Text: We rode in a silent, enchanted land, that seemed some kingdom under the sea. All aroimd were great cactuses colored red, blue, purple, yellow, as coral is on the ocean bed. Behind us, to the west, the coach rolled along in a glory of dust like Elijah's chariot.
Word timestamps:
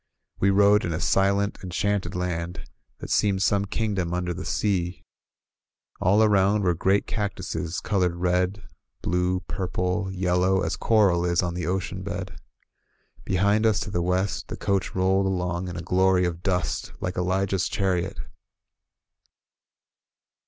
We 0.39 0.49
rode 0.49 0.83
in 0.83 0.93
a 0.93 0.99
silent, 0.99 1.59
enchanted 1.63 2.15
land, 2.15 2.67
that 2.97 3.11
seemed 3.11 3.43
some 3.43 3.65
kingdom 3.65 4.15
under 4.15 4.33
the 4.33 4.45
sea. 4.45 5.03
All 5.99 6.21
aroimd 6.23 6.63
were 6.63 6.73
great 6.73 7.05
cactuses 7.05 7.79
colored 7.79 8.15
red, 8.15 8.63
blue, 9.03 9.41
purple, 9.41 10.11
yellow, 10.11 10.63
as 10.63 10.75
coral 10.75 11.23
is 11.23 11.43
on 11.43 11.53
the 11.53 11.67
ocean 11.67 12.01
bed. 12.01 12.39
Behind 13.25 13.63
us, 13.63 13.79
to 13.81 13.91
the 13.91 14.01
west, 14.01 14.47
the 14.47 14.57
coach 14.57 14.95
rolled 14.95 15.27
along 15.27 15.67
in 15.67 15.77
a 15.77 15.83
glory 15.83 16.25
of 16.25 16.41
dust 16.41 16.93
like 16.99 17.15
Elijah's 17.15 17.69
chariot. 17.69 18.17